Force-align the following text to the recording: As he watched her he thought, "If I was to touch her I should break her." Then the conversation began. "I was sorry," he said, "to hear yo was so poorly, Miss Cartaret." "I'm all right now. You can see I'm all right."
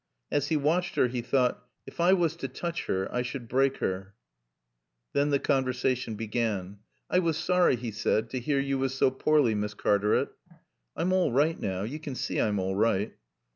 As 0.31 0.47
he 0.47 0.57
watched 0.57 0.95
her 0.95 1.09
he 1.09 1.21
thought, 1.21 1.63
"If 1.85 1.99
I 1.99 2.11
was 2.13 2.35
to 2.37 2.47
touch 2.47 2.87
her 2.87 3.07
I 3.13 3.21
should 3.21 3.47
break 3.47 3.77
her." 3.77 4.15
Then 5.13 5.29
the 5.29 5.37
conversation 5.37 6.15
began. 6.15 6.79
"I 7.07 7.19
was 7.19 7.37
sorry," 7.37 7.75
he 7.75 7.91
said, 7.91 8.31
"to 8.31 8.39
hear 8.39 8.59
yo 8.59 8.77
was 8.77 8.95
so 8.95 9.11
poorly, 9.11 9.53
Miss 9.53 9.75
Cartaret." 9.75 10.29
"I'm 10.95 11.13
all 11.13 11.31
right 11.31 11.59
now. 11.59 11.83
You 11.83 11.99
can 11.99 12.15
see 12.15 12.41
I'm 12.41 12.57
all 12.57 12.75
right." 12.75 13.13